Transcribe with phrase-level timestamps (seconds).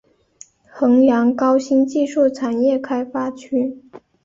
[0.71, 3.83] 衡阳高新技术产业开发区